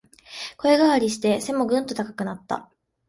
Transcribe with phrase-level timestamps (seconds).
[0.57, 2.71] 声変わりして背もぐんと高くなった